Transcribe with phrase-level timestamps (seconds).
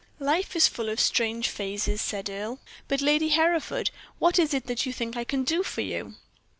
[0.17, 2.59] "Life is full of strange phases," said Earle.
[2.87, 6.15] "But, Lady Hereford, what is it that you think I can do for you?"